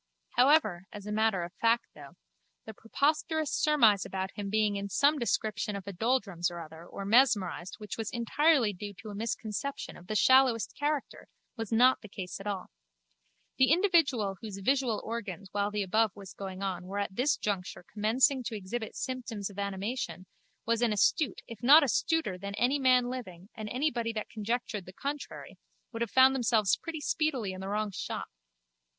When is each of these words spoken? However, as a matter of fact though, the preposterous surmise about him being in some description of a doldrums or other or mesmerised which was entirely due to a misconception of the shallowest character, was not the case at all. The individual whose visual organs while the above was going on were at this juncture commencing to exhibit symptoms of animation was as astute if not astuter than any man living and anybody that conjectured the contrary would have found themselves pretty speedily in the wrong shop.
However, 0.31 0.87
as 0.91 1.05
a 1.05 1.11
matter 1.11 1.43
of 1.43 1.53
fact 1.61 1.85
though, 1.93 2.15
the 2.65 2.73
preposterous 2.73 3.51
surmise 3.53 4.03
about 4.03 4.31
him 4.33 4.49
being 4.49 4.75
in 4.75 4.89
some 4.89 5.19
description 5.19 5.75
of 5.75 5.85
a 5.85 5.93
doldrums 5.93 6.49
or 6.49 6.59
other 6.59 6.83
or 6.87 7.05
mesmerised 7.05 7.75
which 7.77 7.99
was 7.99 8.09
entirely 8.09 8.73
due 8.73 8.95
to 8.95 9.09
a 9.09 9.13
misconception 9.13 9.95
of 9.95 10.07
the 10.07 10.15
shallowest 10.15 10.75
character, 10.75 11.27
was 11.55 11.71
not 11.71 12.01
the 12.01 12.09
case 12.09 12.39
at 12.39 12.47
all. 12.47 12.71
The 13.59 13.71
individual 13.71 14.37
whose 14.41 14.57
visual 14.57 14.99
organs 15.05 15.49
while 15.51 15.69
the 15.69 15.83
above 15.83 16.15
was 16.15 16.33
going 16.33 16.63
on 16.63 16.85
were 16.87 16.97
at 16.97 17.15
this 17.15 17.37
juncture 17.37 17.83
commencing 17.93 18.43
to 18.45 18.55
exhibit 18.55 18.95
symptoms 18.95 19.51
of 19.51 19.59
animation 19.59 20.25
was 20.65 20.81
as 20.81 20.89
astute 20.93 21.41
if 21.45 21.61
not 21.61 21.83
astuter 21.83 22.39
than 22.39 22.55
any 22.55 22.79
man 22.79 23.07
living 23.07 23.49
and 23.53 23.69
anybody 23.69 24.11
that 24.13 24.29
conjectured 24.31 24.87
the 24.87 24.93
contrary 24.93 25.59
would 25.91 26.01
have 26.01 26.09
found 26.09 26.33
themselves 26.33 26.75
pretty 26.75 27.01
speedily 27.01 27.51
in 27.51 27.61
the 27.61 27.69
wrong 27.69 27.91
shop. 27.91 28.29